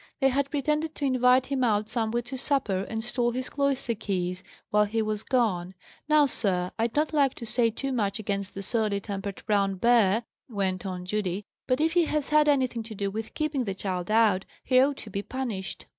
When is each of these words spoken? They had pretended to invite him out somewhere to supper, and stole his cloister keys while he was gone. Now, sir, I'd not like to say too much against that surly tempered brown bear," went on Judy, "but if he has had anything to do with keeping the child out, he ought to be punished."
They 0.19 0.29
had 0.29 0.49
pretended 0.49 0.95
to 0.95 1.05
invite 1.05 1.45
him 1.45 1.63
out 1.63 1.87
somewhere 1.87 2.23
to 2.23 2.35
supper, 2.35 2.87
and 2.89 3.03
stole 3.03 3.29
his 3.33 3.51
cloister 3.51 3.93
keys 3.93 4.41
while 4.71 4.85
he 4.85 4.99
was 5.03 5.21
gone. 5.21 5.75
Now, 6.09 6.25
sir, 6.25 6.71
I'd 6.79 6.95
not 6.95 7.13
like 7.13 7.35
to 7.35 7.45
say 7.45 7.69
too 7.69 7.91
much 7.91 8.17
against 8.17 8.55
that 8.55 8.63
surly 8.63 8.99
tempered 8.99 9.43
brown 9.45 9.75
bear," 9.75 10.23
went 10.49 10.87
on 10.87 11.05
Judy, 11.05 11.45
"but 11.67 11.79
if 11.79 11.93
he 11.93 12.05
has 12.05 12.29
had 12.29 12.47
anything 12.49 12.81
to 12.81 12.95
do 12.95 13.11
with 13.11 13.35
keeping 13.35 13.65
the 13.65 13.75
child 13.75 14.09
out, 14.09 14.43
he 14.63 14.79
ought 14.81 14.97
to 14.97 15.11
be 15.11 15.21
punished." 15.21 15.85